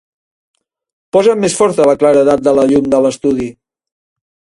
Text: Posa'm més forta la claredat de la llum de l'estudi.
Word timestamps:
Posa'm 1.17 1.43
més 1.45 1.57
forta 1.59 1.85
la 1.89 1.95
claredat 2.05 2.41
de 2.47 2.55
la 2.61 2.65
llum 2.71 2.87
de 2.95 3.03
l'estudi. 3.07 3.51